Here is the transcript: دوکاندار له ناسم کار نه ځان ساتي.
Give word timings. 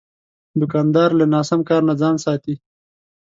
دوکاندار 0.59 1.09
له 1.19 1.25
ناسم 1.33 1.59
کار 1.69 1.81
نه 1.89 1.93
ځان 2.01 2.15
ساتي. 2.25 2.55